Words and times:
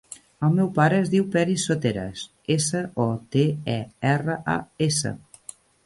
El 0.45 0.53
meu 0.59 0.69
pare 0.77 0.97
es 1.03 1.11
diu 1.15 1.27
Peris 1.35 1.67
Soteras: 1.69 2.25
essa, 2.57 2.83
o, 3.07 3.09
te, 3.37 3.47
e, 3.79 3.79
erra, 4.17 4.43
a, 4.57 4.61
essa. 4.91 5.19